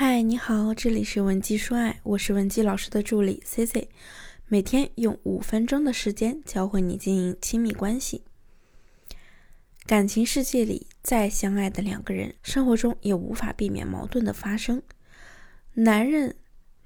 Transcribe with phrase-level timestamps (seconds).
[0.00, 3.88] 嗨，你好，这里是文姬说爱，我是文姬老师的助理 C C，
[4.46, 8.22] 每天用五分钟的时间教会你经营亲密关系。
[9.86, 14.80] 感情世界里，再相爱的两个人，生活中也无法避免矛盾的发生。
[15.74, 16.36] 男人、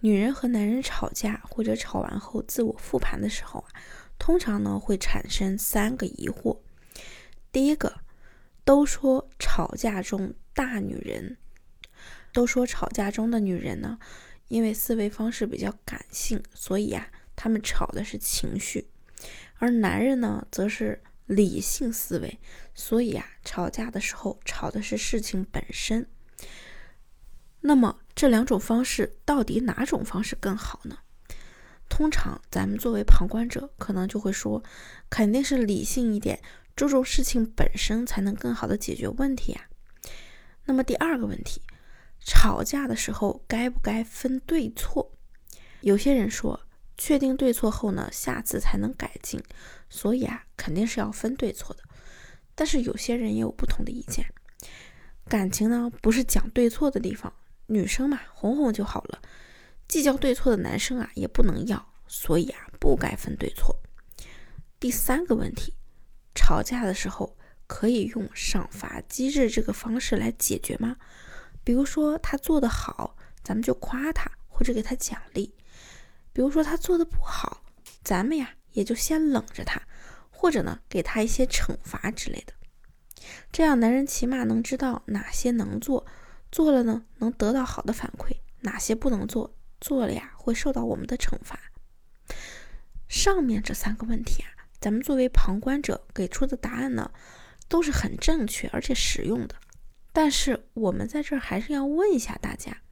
[0.00, 3.68] 女人和男人吵架或者吵完后自我复盘的时候啊，
[4.18, 6.56] 通常呢会产生三个疑惑。
[7.52, 7.92] 第一个，
[8.64, 11.37] 都说吵架中大女人。
[12.32, 13.98] 都说吵架中的女人呢，
[14.48, 18.86] 因为思维方式比较感性，所以啊，他们吵的是情绪；
[19.59, 22.40] 而男人呢，则是理性思维，
[22.74, 26.06] 所以啊，吵架的时候吵的是事情本身。
[27.60, 30.98] 那么这两种方式到底哪种方式更好呢？
[31.88, 34.62] 通常咱们作为旁观者，可能就会说，
[35.10, 36.40] 肯定是理性一点，
[36.74, 39.66] 注重事情本身，才能更好的解决问题啊。
[40.64, 41.60] 那么第二个问题。
[42.24, 45.12] 吵架的时候该不该分对错？
[45.80, 46.60] 有些人说，
[46.96, 49.42] 确定对错后呢，下次才能改进，
[49.90, 51.82] 所以啊，肯定是要分对错的。
[52.54, 54.24] 但是有些人也有不同的意见，
[55.26, 57.32] 感情呢不是讲对错的地方，
[57.66, 59.20] 女生嘛哄哄就好了，
[59.88, 63.76] 计较对错的男生啊也不能要，所以啊不该分对错。
[64.78, 65.75] 第三个问题，
[66.34, 67.36] 吵架的时候
[67.66, 70.97] 可以用赏罚机制这个方式来解决吗？
[71.65, 75.53] 比如说他做的好，咱们就夸他或者给他奖励；
[76.32, 77.62] 比如说他做的不好，
[78.03, 79.81] 咱们呀也就先冷着他，
[80.31, 82.53] 或者呢给他一些惩罚之类的。
[83.53, 86.04] 这样男人起码能知道哪些能做，
[86.50, 91.59] 做了呢能得到好的反馈；哪些不能做，做了呀会受到我们的惩罚。
[93.09, 94.49] 上面这三个问题啊，
[94.81, 97.12] 咱们作为旁观者给出的答案呢，
[97.69, 99.54] 都是很正确而且实用的。
[100.12, 102.82] 但是我们在这儿还是要问一下大家，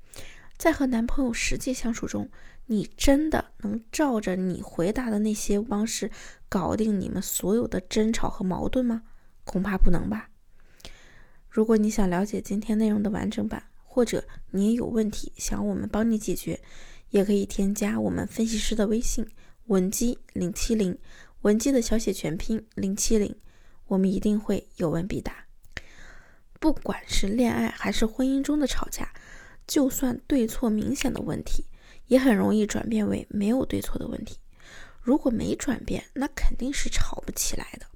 [0.57, 2.31] 在和男朋友实际相处中，
[2.67, 6.11] 你真的能照着你回答的那些方式
[6.49, 9.03] 搞定你们所有的争吵和矛盾吗？
[9.45, 10.31] 恐怕不能吧。
[11.49, 16.61] 如果你想了解今天内容的完整版，或者你也有问题想我们帮你解决，
[17.11, 19.27] 也可以添加我们分析师的微信
[19.67, 20.97] 文姬零七零，
[21.43, 23.35] 文姬的小写全拼零七零，
[23.89, 25.47] 我们一定会有问必答。
[26.61, 29.11] 不管是恋爱还是婚姻中的吵架，
[29.67, 31.65] 就算对错明显的问题，
[32.07, 34.37] 也很容易转变为没有对错的问题。
[35.01, 37.87] 如果没转变，那肯定是吵不起来的。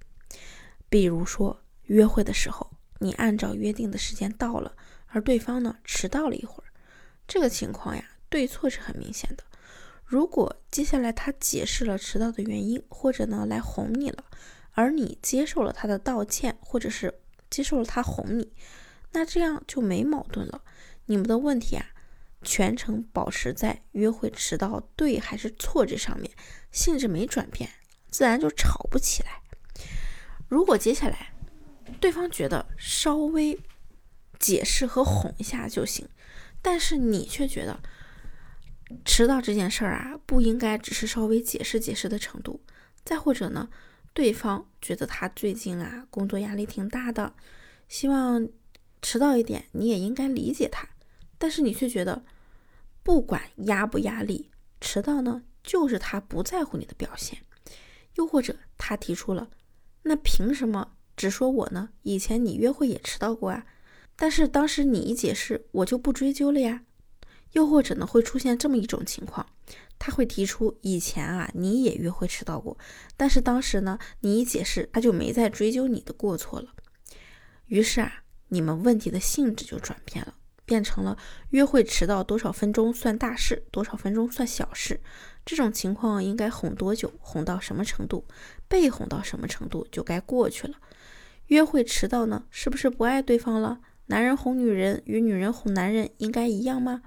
[0.89, 2.71] 比如说约会的时候，
[3.01, 4.75] 你按照约定的时间到了，
[5.09, 6.73] 而对方呢迟到了一会儿，
[7.29, 9.45] 这个情况呀，对错是很明显的。
[10.07, 14.25] 如果接下来他解释了迟到的原因，或者呢来哄你了，
[14.73, 17.21] 而你接受了他的道歉，或者是。
[17.55, 18.53] 接受了他哄你，
[19.13, 20.65] 那这样就没矛盾了。
[21.07, 21.87] 你们的问题啊，
[22.43, 26.29] 全程保持在约会迟到对还是错这上面，
[26.73, 27.71] 性质没转变，
[28.11, 29.41] 自然就吵不起来。
[30.49, 31.33] 如果接下来
[32.01, 33.57] 对方觉得稍微
[34.41, 36.09] 解释和哄一下就行，
[36.61, 37.81] 但是你却觉得
[39.05, 42.61] 迟到这件事儿啊，不应该只是稍微解释解释的程度。
[43.05, 43.69] 再或者呢？
[44.15, 47.35] 对方觉得他最近啊工作压力挺大的，
[47.89, 48.49] 希望
[49.03, 50.89] 迟到一点你也应该理解他，
[51.37, 52.25] 但是你却觉得
[53.03, 57.41] 不管压不压力，迟到呢就是他不在乎你的表现。
[58.15, 59.51] 又或者他提出了，
[60.05, 61.91] 那凭什么只说我呢？
[62.03, 63.67] 以前你约会也迟到过啊，
[64.15, 66.85] 但是当时你一解释，我就不追究了呀。
[67.53, 69.45] 又或者呢会出现这么一种情况。
[69.99, 72.77] 他会提出以前啊，你也约会迟到过，
[73.17, 76.69] 但是当时呢，你一解释，他就没再追究你的过错了。
[77.67, 80.35] 于是啊，你们问题的性质就转变了，
[80.67, 81.17] 变成了
[81.51, 85.01] 约会迟到多少分钟算大事，多少分钟算小事。
[85.47, 88.25] 这种情况应该哄多久，哄到什么程度，
[88.69, 90.75] 被哄到什么程度就该过去了。
[91.49, 93.81] 约会迟到呢，是不是不爱对方了？
[94.07, 97.03] 男人哄女人与女人哄男人应该一样吗？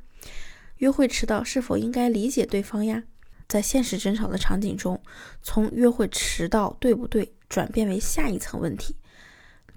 [0.78, 3.04] 约会迟到是否应该理解对方呀？
[3.48, 5.02] 在现实争吵的场景中，
[5.42, 8.96] 从约会迟到对不对转变为下一层问题，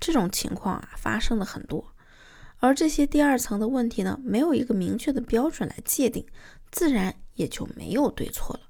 [0.00, 1.94] 这种情况啊发生了很多。
[2.58, 6.26] 而这些第二层的问题呢，没有一个明确的标准来界定，
[6.72, 8.62] 自然也就没有对错了。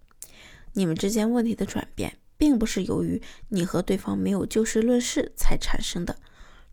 [0.75, 6.17] 你们之间问题的转变，并不是由于你和对方没有就事论事才产生的，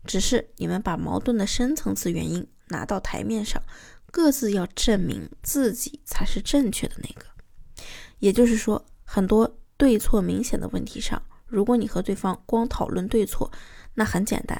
[0.04, 3.62] 只是你们把矛盾的深层次原因拿到台面上。
[4.18, 7.24] 各自要证明自己才是正确的那个，
[8.18, 13.48] 也就是说，很多对错明显的问题上，如果你和对方光讨论对错，
[13.94, 14.58] 那很简单；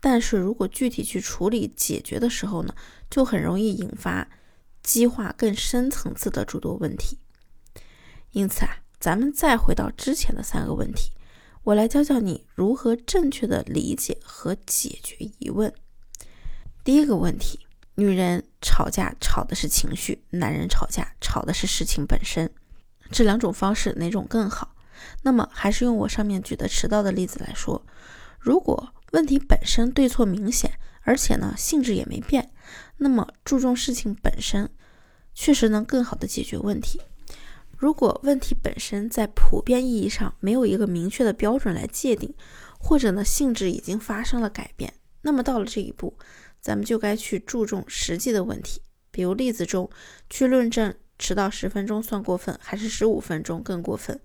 [0.00, 2.74] 但是如果具体去处理解决的时候呢，
[3.10, 4.30] 就很容易引发
[4.82, 7.18] 激化更深层次的诸多问题。
[8.30, 11.12] 因此啊，咱们再回到之前的三个问题，
[11.64, 15.70] 我来教教你如何正确的理解和解决疑问。
[16.82, 17.65] 第一个问题，
[17.96, 22.50] 女人吵架吵的是情绪，男人吵架吵的是事情本身，
[23.10, 24.74] 这两种方式哪种更好？
[25.22, 27.84] 那么还是用我上面举的迟到的例子来说，
[28.38, 32.50] 如果问题本身对错明显，而且呢性质也没变，
[32.98, 34.68] 那么注重事情本身，
[35.34, 37.00] 确实能更好的解决问题。
[37.78, 42.34] 如果问题本身在普遍意义上没有一个明确的标准来界定，
[42.78, 46.16] 或者呢性质已经发生了改变，那么到了这一步，
[46.66, 48.82] 咱们就该去注重实际的问题。
[49.12, 49.88] 比如例子中
[50.28, 54.18] 去论证迟到十分钟算过分还是十五分钟更过分，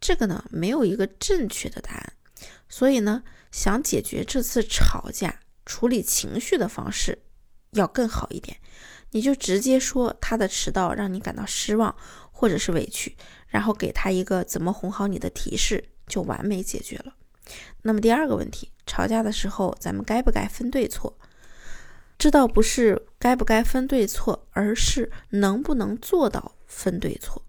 [0.00, 2.12] 这个呢没有一个正确的答案。
[2.70, 7.18] 所以呢，想解决这次吵架处理情绪的方式
[7.72, 8.56] 要更好一点，
[9.10, 11.94] 你就直接说他的迟到让你感到失望。
[12.34, 13.16] 或者是委屈，
[13.46, 17.14] 然后给他一个怎么哄好你的提示，就完美解决了。
[17.82, 21.16] 那么第二个问题，吵架的时候咱们该不该分对错？
[22.22, 27.44] 这倒不是该不该分对错，而是能不能做到分对错。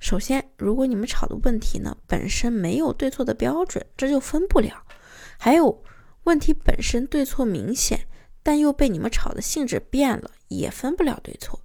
[0.00, 4.82] 首先，如果你们吵的问题呢本身没有对错的标准，这就分不了。
[5.38, 5.84] 还有
[6.24, 8.08] 问题本身对错明显，
[8.42, 11.60] 但又被你们吵的性质变了，也分不了对错。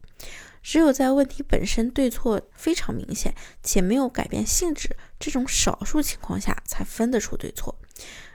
[0.62, 3.34] 只有在问题本身对错非常明显
[3.64, 7.76] 且没有改变性质这种少数情况下才分得出对错，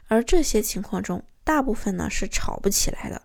[0.09, 3.23] 而这些情况中大部分呢是吵不起来的，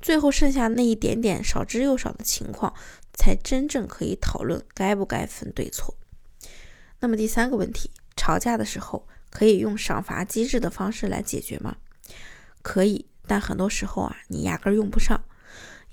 [0.00, 2.74] 最后剩下那一点点少之又少的情况
[3.12, 5.94] 才真正可以讨论该不该分对错。
[7.00, 11.76] 那么第三个问题，吵架的时候可以用赏罚机制的方式来解决吗？
[12.62, 15.22] 可以，但很多时候啊你压根用不上。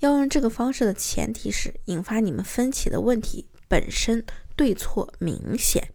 [0.00, 4.24] 要用这个方式的前提是，引发你们分歧的问题本身
[4.54, 5.92] 对错明显，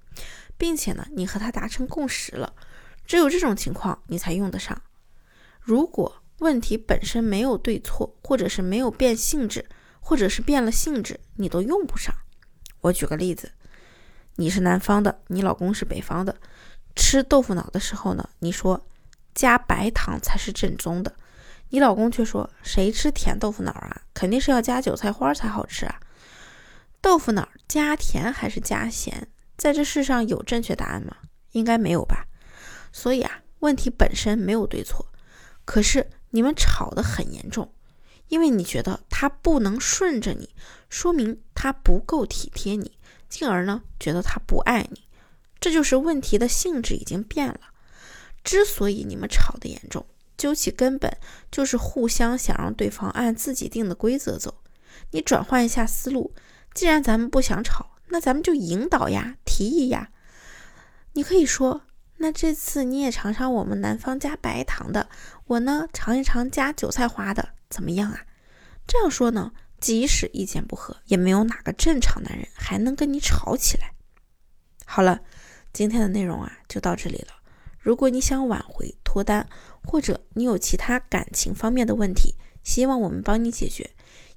[0.58, 2.54] 并且呢，你和他达成共识了，
[3.06, 4.82] 只有这种情况你才用得上。
[5.62, 9.66] 如果问题本身没有对错，或者是没有变性质，
[10.02, 12.14] 或者是变了性质，你都用不上。
[12.82, 13.54] 我举个例子，
[14.36, 16.36] 你是南方的，你老公是北方的，
[16.96, 18.86] 吃豆腐脑的时候呢，你说
[19.34, 21.16] 加白糖才是正宗的。
[21.70, 24.04] 你老公却说：“谁吃甜豆腐脑啊？
[24.14, 26.00] 肯定是要加韭菜花才好吃啊！
[27.02, 31.16] 豆腐脑加甜还是加咸，在这世上有正确答案吗？
[31.54, 32.28] 应该没有吧。
[32.92, 35.08] 所以啊，问题本身没有对错，
[35.66, 37.74] 可是你们吵得很严重，
[38.28, 40.50] 因为你觉得他不能顺着你，
[40.90, 42.98] 说明他不够体贴你，
[43.30, 45.04] 进而呢觉得他不爱你，
[45.60, 47.60] 这就是问题的性质已经变了。
[48.44, 51.16] 之所以你们吵得严重。”究其根本，
[51.52, 54.62] 就是互相想让对方按自己定的规则走。
[55.12, 56.34] 你转换一下思路，
[56.74, 60.10] 既然咱们不想吵，那咱们就引导呀，提议呀。
[61.14, 61.84] 你可以说，
[62.24, 65.10] 那这次你也尝尝我们南方加白糖的，
[65.44, 68.26] 我呢尝一尝加韭菜花的，怎么样啊？
[68.88, 73.92] 这样说呢，即使意见不合，也没有哪个正常男人还能跟你吵起来。
[74.86, 75.20] 好了，
[75.74, 77.34] 今天的内容啊，就到这里了。
[77.78, 79.46] 如果你想挽回脱单，
[79.84, 83.90] 或者你有其他感情方面的问题，希望我们帮你解决，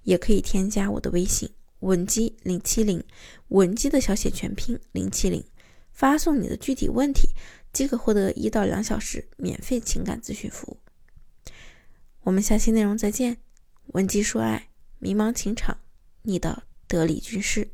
[0.03, 3.05] 也可以添加我的微信文姬零七零，
[3.51, 5.45] 文姬的小写全拼零七零，
[5.93, 7.29] 发送你的具体问题，
[7.77, 10.81] 即可获得一到两小时免费情感咨询服务。
[12.23, 13.37] 我们下期内容再见，
[13.89, 15.77] 文姬说爱，迷茫情场，
[16.23, 17.69] 你的得力军师。